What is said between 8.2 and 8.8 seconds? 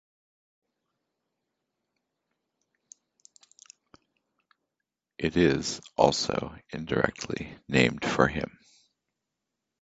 him.